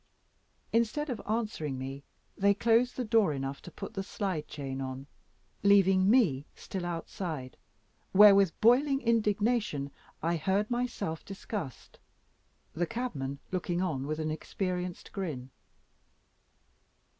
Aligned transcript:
Instead 0.73 1.11
of 1.11 1.21
answering 1.29 1.77
me, 1.77 2.03
they 2.35 2.55
closed 2.55 2.95
the 2.97 3.05
door 3.05 3.33
enough 3.33 3.61
to 3.61 3.69
put 3.69 3.93
the 3.93 4.01
slide 4.01 4.47
chain 4.47 4.81
on, 4.81 5.05
leaving 5.61 6.09
me 6.09 6.47
still 6.55 6.87
outside, 6.87 7.55
where, 8.11 8.33
with 8.33 8.59
boiling 8.61 8.99
indignation, 9.01 9.91
I 10.23 10.37
heard 10.37 10.71
myself 10.71 11.23
discussed; 11.23 11.99
the 12.73 12.87
cabman 12.87 13.37
looking 13.51 13.79
on 13.79 14.07
with 14.07 14.17
an 14.17 14.31
experienced 14.31 15.11
grin. 15.11 15.51